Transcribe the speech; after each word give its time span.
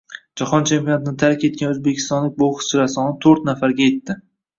Jahon 0.41 0.63
chempionatini 0.69 1.11
tark 1.23 1.45
etgan 1.49 1.73
o‘zbekistonlik 1.73 2.39
bokschilar 2.39 2.89
sonito´rtnafarga 2.95 3.85
yetdi 3.87 4.17